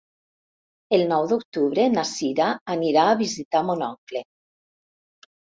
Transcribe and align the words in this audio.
El 0.97 1.03
nou 1.11 1.27
d'octubre 1.33 1.85
na 1.97 2.05
Sira 2.13 2.49
anirà 2.79 3.05
a 3.11 3.21
visitar 3.23 3.65
mon 3.69 3.85
oncle. 3.93 4.27